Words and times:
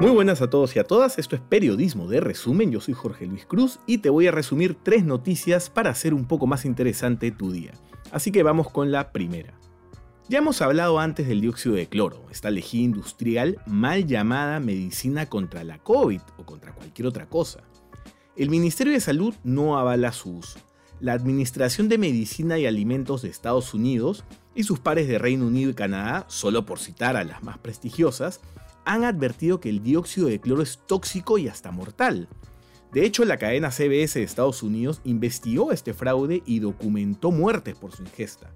Muy 0.00 0.12
buenas 0.12 0.40
a 0.40 0.48
todos 0.48 0.74
y 0.76 0.78
a 0.78 0.84
todas, 0.84 1.18
esto 1.18 1.36
es 1.36 1.42
Periodismo 1.42 2.08
de 2.08 2.20
Resumen, 2.20 2.70
yo 2.70 2.80
soy 2.80 2.94
Jorge 2.94 3.26
Luis 3.26 3.44
Cruz 3.44 3.80
y 3.86 3.98
te 3.98 4.08
voy 4.08 4.26
a 4.28 4.30
resumir 4.30 4.74
tres 4.82 5.04
noticias 5.04 5.68
para 5.68 5.90
hacer 5.90 6.14
un 6.14 6.24
poco 6.24 6.46
más 6.46 6.64
interesante 6.64 7.30
tu 7.30 7.52
día. 7.52 7.72
Así 8.10 8.32
que 8.32 8.42
vamos 8.42 8.70
con 8.70 8.90
la 8.90 9.12
primera. 9.12 9.52
Ya 10.26 10.38
hemos 10.38 10.62
hablado 10.62 10.98
antes 11.00 11.28
del 11.28 11.42
dióxido 11.42 11.74
de 11.74 11.86
cloro, 11.86 12.24
esta 12.30 12.50
lejía 12.50 12.80
industrial 12.80 13.58
mal 13.66 14.06
llamada 14.06 14.58
medicina 14.58 15.26
contra 15.26 15.64
la 15.64 15.76
COVID 15.76 16.22
o 16.38 16.46
contra 16.46 16.74
cualquier 16.74 17.06
otra 17.06 17.28
cosa. 17.28 17.60
El 18.36 18.48
Ministerio 18.48 18.94
de 18.94 19.00
Salud 19.00 19.34
no 19.44 19.78
avala 19.78 20.12
su 20.12 20.38
uso. 20.38 20.60
La 20.98 21.12
Administración 21.12 21.90
de 21.90 21.98
Medicina 21.98 22.58
y 22.58 22.64
Alimentos 22.64 23.20
de 23.20 23.28
Estados 23.28 23.74
Unidos 23.74 24.24
y 24.54 24.62
sus 24.62 24.80
pares 24.80 25.08
de 25.08 25.18
Reino 25.18 25.46
Unido 25.46 25.70
y 25.70 25.74
Canadá, 25.74 26.24
solo 26.28 26.64
por 26.64 26.78
citar 26.78 27.18
a 27.18 27.24
las 27.24 27.42
más 27.42 27.58
prestigiosas, 27.58 28.40
han 28.92 29.04
advertido 29.04 29.60
que 29.60 29.68
el 29.68 29.84
dióxido 29.84 30.26
de 30.26 30.40
cloro 30.40 30.62
es 30.62 30.80
tóxico 30.86 31.38
y 31.38 31.46
hasta 31.46 31.70
mortal. 31.70 32.28
De 32.92 33.06
hecho, 33.06 33.24
la 33.24 33.36
cadena 33.36 33.70
CBS 33.70 34.18
de 34.18 34.24
Estados 34.24 34.64
Unidos 34.64 35.00
investigó 35.04 35.70
este 35.70 35.94
fraude 35.94 36.42
y 36.44 36.58
documentó 36.58 37.30
muertes 37.30 37.76
por 37.76 37.92
su 37.92 38.02
ingesta. 38.02 38.52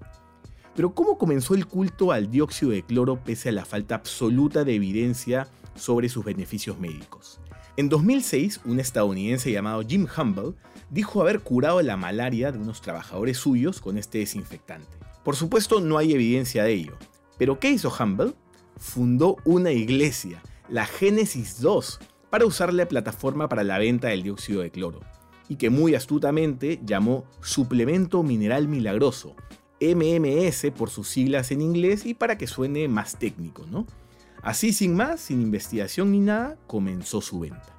Pero 0.75 0.93
¿cómo 0.93 1.17
comenzó 1.17 1.55
el 1.55 1.67
culto 1.67 2.11
al 2.11 2.29
dióxido 2.29 2.71
de 2.71 2.83
cloro 2.83 3.23
pese 3.23 3.47
a 3.47 3.53
la 3.53 3.63
falta 3.63 3.95
absoluta 3.95 4.65
de 4.65 4.75
evidencia 4.75 5.47
sobre 5.73 6.09
sus 6.09 6.25
beneficios 6.25 6.77
médicos? 6.79 7.39
En 7.77 7.87
2006, 7.87 8.59
un 8.65 8.81
estadounidense 8.81 9.53
llamado 9.53 9.83
Jim 9.87 10.05
Humble 10.17 10.53
dijo 10.89 11.21
haber 11.21 11.39
curado 11.39 11.81
la 11.81 11.95
malaria 11.95 12.51
de 12.51 12.59
unos 12.59 12.81
trabajadores 12.81 13.37
suyos 13.37 13.79
con 13.79 13.97
este 13.97 14.17
desinfectante. 14.17 14.97
Por 15.23 15.37
supuesto, 15.37 15.79
no 15.79 15.97
hay 15.97 16.11
evidencia 16.11 16.65
de 16.65 16.73
ello. 16.73 16.97
Pero 17.37 17.57
¿qué 17.57 17.71
hizo 17.71 17.93
Humble? 17.97 18.33
Fundó 18.77 19.37
una 19.45 19.71
iglesia, 19.71 20.41
la 20.69 20.85
Génesis 20.85 21.61
2, 21.61 21.99
para 22.29 22.45
usar 22.45 22.73
la 22.73 22.87
plataforma 22.87 23.47
para 23.47 23.63
la 23.63 23.77
venta 23.77 24.09
del 24.09 24.23
dióxido 24.23 24.61
de 24.61 24.71
cloro, 24.71 24.99
y 25.47 25.55
que 25.55 25.69
muy 25.69 25.95
astutamente 25.95 26.79
llamó 26.83 27.25
Suplemento 27.41 28.23
Mineral 28.23 28.67
Milagroso, 28.67 29.35
MMS 29.79 30.71
por 30.75 30.89
sus 30.89 31.07
siglas 31.07 31.51
en 31.51 31.61
inglés 31.61 32.05
y 32.05 32.13
para 32.13 32.37
que 32.37 32.47
suene 32.47 32.87
más 32.87 33.17
técnico, 33.19 33.65
¿no? 33.69 33.85
Así 34.41 34.73
sin 34.73 34.95
más, 34.95 35.21
sin 35.21 35.41
investigación 35.41 36.11
ni 36.11 36.19
nada, 36.19 36.57
comenzó 36.67 37.21
su 37.21 37.39
venta. 37.39 37.75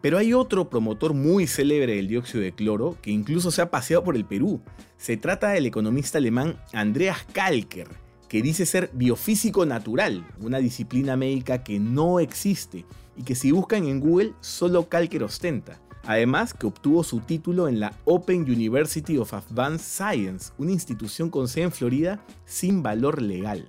Pero 0.00 0.16
hay 0.16 0.32
otro 0.32 0.70
promotor 0.70 1.12
muy 1.12 1.46
célebre 1.46 1.96
del 1.96 2.08
dióxido 2.08 2.42
de 2.42 2.52
cloro 2.52 2.96
que 3.02 3.10
incluso 3.10 3.50
se 3.50 3.62
ha 3.62 3.70
paseado 3.70 4.04
por 4.04 4.14
el 4.14 4.24
Perú. 4.24 4.60
Se 4.96 5.16
trata 5.16 5.48
del 5.48 5.66
economista 5.66 6.18
alemán 6.18 6.60
Andreas 6.72 7.26
Kalker, 7.32 7.88
que 8.28 8.42
dice 8.42 8.66
ser 8.66 8.90
biofísico 8.92 9.64
natural, 9.64 10.26
una 10.40 10.58
disciplina 10.58 11.16
médica 11.16 11.64
que 11.64 11.78
no 11.80 12.20
existe 12.20 12.84
y 13.16 13.22
que 13.22 13.34
si 13.34 13.50
buscan 13.50 13.84
en 13.86 14.00
Google 14.00 14.34
solo 14.40 14.88
Calker 14.88 15.24
ostenta. 15.24 15.80
Además 16.04 16.54
que 16.54 16.66
obtuvo 16.66 17.04
su 17.04 17.20
título 17.20 17.68
en 17.68 17.80
la 17.80 17.92
Open 18.04 18.42
University 18.42 19.18
of 19.18 19.34
Advanced 19.34 19.84
Science, 19.84 20.52
una 20.56 20.72
institución 20.72 21.28
con 21.28 21.48
sede 21.48 21.64
en 21.64 21.72
Florida 21.72 22.24
sin 22.46 22.82
valor 22.82 23.20
legal. 23.20 23.68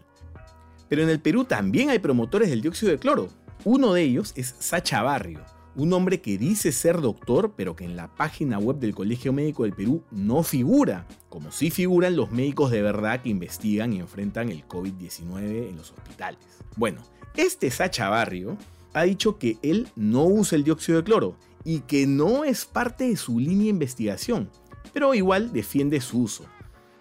Pero 0.87 1.03
en 1.03 1.09
el 1.09 1.19
Perú 1.19 1.45
también 1.45 1.89
hay 1.89 1.99
promotores 1.99 2.49
del 2.49 2.61
dióxido 2.61 2.91
de 2.91 2.99
cloro. 2.99 3.29
Uno 3.65 3.93
de 3.93 4.03
ellos 4.03 4.31
es 4.35 4.55
Sacha 4.59 5.01
Barrio, 5.01 5.41
un 5.79 5.93
hombre 5.93 6.19
que 6.19 6.37
dice 6.37 6.73
ser 6.73 6.99
doctor, 6.99 7.53
pero 7.55 7.75
que 7.75 7.85
en 7.85 7.95
la 7.95 8.13
página 8.13 8.59
web 8.59 8.79
del 8.79 8.93
Colegio 8.93 9.31
Médico 9.31 9.63
del 9.63 9.73
Perú 9.73 10.03
no 10.11 10.43
figura, 10.43 11.07
como 11.29 11.51
sí 11.51 11.71
figuran 11.71 12.17
los 12.17 12.31
médicos 12.31 12.69
de 12.71 12.81
verdad 12.81 13.21
que 13.21 13.29
investigan 13.29 13.93
y 13.93 13.99
enfrentan 13.99 14.49
el 14.49 14.67
COVID-19 14.67 15.69
en 15.69 15.77
los 15.77 15.91
hospitales. 15.91 16.39
Bueno, 16.75 17.01
este 17.37 17.71
Sacha 17.71 18.09
Barrio 18.09 18.57
ha 18.93 19.03
dicho 19.03 19.37
que 19.37 19.57
él 19.61 19.87
no 19.95 20.25
usa 20.25 20.57
el 20.57 20.65
dióxido 20.65 20.97
de 20.97 21.05
cloro 21.05 21.35
y 21.63 21.79
que 21.81 22.05
no 22.05 22.43
es 22.43 22.65
parte 22.65 23.07
de 23.07 23.15
su 23.15 23.39
línea 23.39 23.63
de 23.63 23.69
investigación, 23.69 24.49
pero 24.91 25.13
igual 25.13 25.53
defiende 25.53 26.01
su 26.01 26.23
uso. 26.23 26.43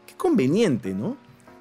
Qué 0.06 0.14
conveniente, 0.14 0.94
¿no? 0.94 1.16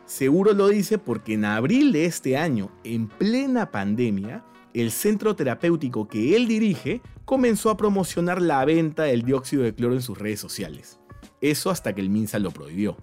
Seguro 0.06 0.54
lo 0.54 0.68
dice 0.68 1.00
porque 1.00 1.34
en 1.34 1.46
abril 1.46 1.92
de 1.92 2.06
este 2.06 2.38
año, 2.38 2.70
en 2.84 3.08
plena 3.08 3.72
pandemia, 3.72 4.46
el 4.82 4.92
centro 4.92 5.36
terapéutico 5.36 6.08
que 6.08 6.36
él 6.36 6.48
dirige 6.48 7.02
comenzó 7.26 7.70
a 7.70 7.78
promocionar 7.78 8.42
la 8.42 8.64
venta 8.66 9.04
del 9.04 9.24
dióxido 9.24 9.64
de 9.64 9.74
cloro 9.74 9.96
en 9.96 10.02
sus 10.02 10.18
redes 10.18 10.40
sociales. 10.40 11.00
Eso 11.42 11.70
hasta 11.70 11.94
que 11.94 12.02
el 12.02 12.10
MINSA 12.10 12.40
lo 12.40 12.52
prohibió. 12.52 12.98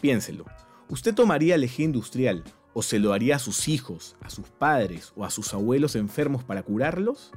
Piénselo, 0.00 0.44
¿usted 0.88 1.14
tomaría 1.14 1.56
lejía 1.56 1.84
industrial 1.84 2.44
o 2.72 2.82
se 2.82 2.98
lo 2.98 3.12
haría 3.12 3.36
a 3.36 3.40
sus 3.40 3.68
hijos, 3.68 4.16
a 4.20 4.30
sus 4.30 4.48
padres 4.48 5.12
o 5.16 5.24
a 5.24 5.30
sus 5.30 5.52
abuelos 5.54 5.96
enfermos 5.96 6.44
para 6.44 6.62
curarlos? 6.62 7.32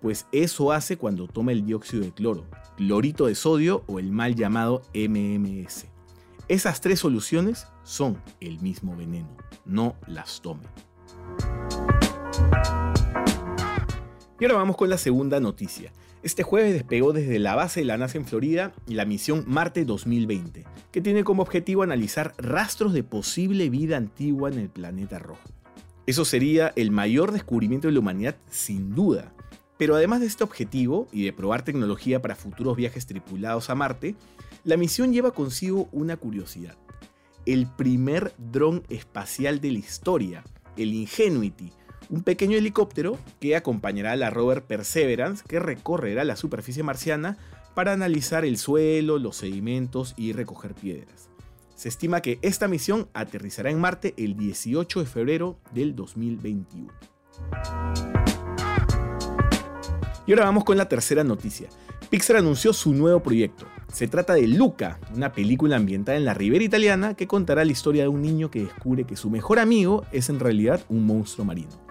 Pues 0.00 0.26
eso 0.30 0.72
hace 0.72 0.96
cuando 0.96 1.26
toma 1.26 1.52
el 1.52 1.66
dióxido 1.66 2.04
de 2.04 2.12
cloro, 2.12 2.46
clorito 2.76 3.26
de 3.26 3.34
sodio 3.34 3.84
o 3.88 3.98
el 3.98 4.12
mal 4.12 4.34
llamado 4.34 4.82
MMS. 4.94 5.86
Esas 6.46 6.80
tres 6.80 7.00
soluciones 7.00 7.66
son 7.82 8.22
el 8.40 8.60
mismo 8.60 8.96
veneno, 8.96 9.36
no 9.64 9.96
las 10.06 10.40
tome. 10.40 10.62
Y 14.40 14.44
ahora 14.44 14.56
vamos 14.56 14.76
con 14.76 14.88
la 14.88 14.98
segunda 14.98 15.40
noticia. 15.40 15.92
Este 16.22 16.44
jueves 16.44 16.72
despegó 16.72 17.12
desde 17.12 17.40
la 17.40 17.56
base 17.56 17.80
de 17.80 17.86
la 17.86 17.96
NASA 17.96 18.18
en 18.18 18.24
Florida 18.24 18.72
la 18.86 19.04
misión 19.04 19.44
Marte 19.48 19.84
2020, 19.84 20.64
que 20.92 21.00
tiene 21.00 21.24
como 21.24 21.42
objetivo 21.42 21.82
analizar 21.82 22.34
rastros 22.38 22.92
de 22.92 23.02
posible 23.02 23.68
vida 23.68 23.96
antigua 23.96 24.48
en 24.48 24.58
el 24.58 24.68
planeta 24.68 25.18
rojo. 25.18 25.42
Eso 26.06 26.24
sería 26.24 26.72
el 26.76 26.90
mayor 26.90 27.32
descubrimiento 27.32 27.88
de 27.88 27.92
la 27.92 28.00
humanidad 28.00 28.36
sin 28.48 28.94
duda. 28.94 29.32
Pero 29.76 29.94
además 29.94 30.20
de 30.20 30.26
este 30.26 30.44
objetivo 30.44 31.08
y 31.12 31.24
de 31.24 31.32
probar 31.32 31.62
tecnología 31.62 32.22
para 32.22 32.34
futuros 32.34 32.76
viajes 32.76 33.06
tripulados 33.06 33.70
a 33.70 33.74
Marte, 33.74 34.14
la 34.64 34.76
misión 34.76 35.12
lleva 35.12 35.32
consigo 35.32 35.88
una 35.92 36.16
curiosidad. 36.16 36.76
El 37.44 37.66
primer 37.66 38.32
dron 38.38 38.84
espacial 38.88 39.60
de 39.60 39.72
la 39.72 39.78
historia, 39.78 40.44
el 40.76 40.94
Ingenuity, 40.94 41.72
un 42.10 42.22
pequeño 42.22 42.56
helicóptero 42.56 43.18
que 43.40 43.56
acompañará 43.56 44.12
a 44.12 44.16
la 44.16 44.30
rover 44.30 44.62
Perseverance 44.62 45.44
que 45.46 45.60
recorrerá 45.60 46.24
la 46.24 46.36
superficie 46.36 46.82
marciana 46.82 47.36
para 47.74 47.92
analizar 47.92 48.44
el 48.44 48.58
suelo, 48.58 49.18
los 49.18 49.36
sedimentos 49.36 50.14
y 50.16 50.32
recoger 50.32 50.74
piedras. 50.74 51.28
Se 51.74 51.88
estima 51.88 52.22
que 52.22 52.38
esta 52.42 52.66
misión 52.66 53.08
aterrizará 53.14 53.70
en 53.70 53.80
Marte 53.80 54.14
el 54.16 54.36
18 54.36 55.00
de 55.00 55.06
febrero 55.06 55.58
del 55.72 55.94
2021. 55.94 56.92
Y 60.26 60.32
ahora 60.32 60.44
vamos 60.44 60.64
con 60.64 60.76
la 60.76 60.88
tercera 60.88 61.22
noticia. 61.24 61.68
Pixar 62.10 62.36
anunció 62.36 62.72
su 62.72 62.92
nuevo 62.94 63.22
proyecto. 63.22 63.66
Se 63.92 64.08
trata 64.08 64.34
de 64.34 64.48
Luca, 64.48 64.98
una 65.14 65.32
película 65.32 65.76
ambientada 65.76 66.18
en 66.18 66.24
la 66.24 66.34
ribera 66.34 66.64
italiana 66.64 67.14
que 67.14 67.26
contará 67.26 67.64
la 67.64 67.72
historia 67.72 68.02
de 68.02 68.08
un 68.08 68.22
niño 68.22 68.50
que 68.50 68.64
descubre 68.64 69.04
que 69.04 69.16
su 69.16 69.30
mejor 69.30 69.58
amigo 69.58 70.04
es 70.10 70.28
en 70.28 70.40
realidad 70.40 70.84
un 70.88 71.06
monstruo 71.06 71.44
marino. 71.44 71.87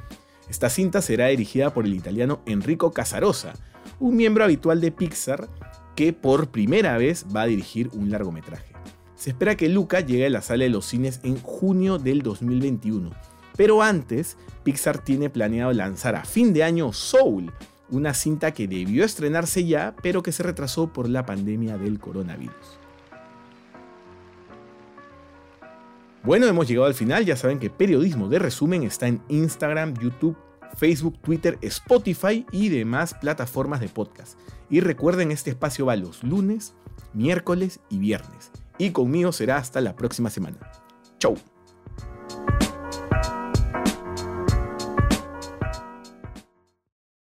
Esta 0.50 0.70
cinta 0.70 1.02
será 1.02 1.28
dirigida 1.28 1.74
por 1.74 1.86
el 1.86 1.94
italiano 1.94 2.42
Enrico 2.46 2.92
Casarosa, 2.92 3.54
un 4.00 4.16
miembro 4.16 4.44
habitual 4.44 4.80
de 4.80 4.92
Pixar 4.92 5.50
que 5.96 6.14
por 6.14 6.50
primera 6.50 6.98
vez 6.98 7.26
va 7.36 7.42
a 7.42 7.48
dirigir 7.48 7.90
un 7.94 8.12
largometraje. 8.12 8.74
Se 9.16 9.32
espera 9.32 9.58
que 9.58 9.68
Luca 9.68 10.00
llegue 10.00 10.28
a 10.28 10.30
la 10.30 10.42
sala 10.42 10.64
de 10.64 10.70
los 10.70 10.86
cines 10.86 11.20
en 11.24 11.42
junio 11.42 11.98
del 11.98 12.22
2021, 12.22 13.12
pero 13.58 13.82
antes 13.82 14.38
Pixar 14.64 15.04
tiene 15.04 15.30
planeado 15.30 15.74
lanzar 15.74 16.16
a 16.16 16.24
fin 16.24 16.54
de 16.54 16.64
año 16.64 16.94
Soul, 16.94 17.52
una 17.90 18.14
cinta 18.14 18.52
que 18.54 18.68
debió 18.68 19.04
estrenarse 19.04 19.66
ya, 19.66 19.96
pero 20.02 20.22
que 20.22 20.32
se 20.32 20.44
retrasó 20.44 20.94
por 20.94 21.10
la 21.10 21.26
pandemia 21.26 21.78
del 21.78 22.00
coronavirus. 22.00 22.87
Bueno, 26.24 26.46
hemos 26.48 26.68
llegado 26.68 26.88
al 26.88 26.94
final. 26.94 27.26
Ya 27.26 27.36
saben 27.36 27.60
que 27.60 27.70
Periodismo 27.70 28.28
de 28.28 28.40
Resumen 28.40 28.84
está 28.84 29.08
en 29.08 29.22
Instagram, 29.30 29.94
YouTube, 29.96 30.38
Facebook, 30.76 31.20
Twitter, 31.22 31.58
Spotify 31.62 32.46
y 32.52 32.70
demás 32.70 33.14
plataformas 33.14 33.80
de 33.80 33.90
podcast. 33.90 34.40
Y 34.70 34.82
recuerden, 34.82 35.32
este 35.32 35.52
espacio 35.52 35.86
va 35.86 35.96
los 35.96 36.24
lunes, 36.24 36.74
miércoles 37.14 37.80
y 37.90 38.00
viernes. 38.00 38.52
Y 38.78 38.92
conmigo 38.92 39.32
será 39.32 39.58
hasta 39.58 39.82
la 39.82 39.96
próxima 39.96 40.30
semana. 40.30 40.58
Chau. 41.20 41.36